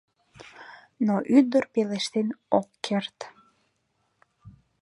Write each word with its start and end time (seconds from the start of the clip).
Но 1.05 1.15
ӱдыр 1.37 1.63
пелештен 1.73 2.27
ок 2.57 2.67
керт. 2.85 3.17